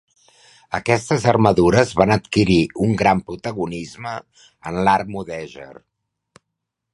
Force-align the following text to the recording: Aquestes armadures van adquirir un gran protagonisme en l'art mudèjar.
Aquestes 0.77 1.25
armadures 1.33 1.91
van 1.99 2.13
adquirir 2.15 2.57
un 2.85 2.95
gran 3.03 3.21
protagonisme 3.27 4.15
en 4.71 4.81
l'art 4.89 5.13
mudèjar. 5.19 5.71